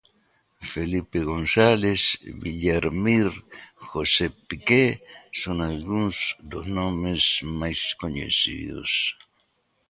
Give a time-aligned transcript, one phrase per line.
[0.71, 2.01] Felipe González,
[2.43, 3.31] Villar Mir,
[3.89, 4.83] Josep Piqué
[5.41, 6.15] son algúns
[6.51, 7.21] dos nomes
[7.59, 8.89] máis coñecidos.